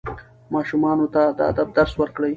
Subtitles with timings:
[0.53, 2.29] ماشومانو ته د ادب درس ورکړئ.